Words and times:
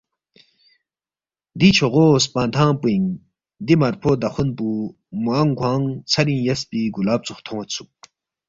دی 1.59 1.69
چھوغو 1.77 2.05
سپنگ 2.23 2.51
تھنگ 2.55 2.75
پوئینگ 2.81 3.07
دی 3.65 3.73
مرفو 3.81 4.11
داخون 4.21 4.49
پو 4.57 4.67
موانگ 5.23 5.53
کھوانگ 5.59 5.85
ژھرینگ 6.11 6.43
یسپی 6.47 6.81
گلاب 6.95 7.21
ژوخ 7.25 7.39
تھونید 7.45 7.69
سوک۔ 7.75 7.91